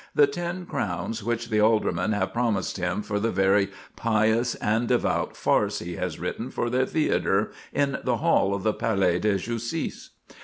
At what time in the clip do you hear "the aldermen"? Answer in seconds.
1.51-2.11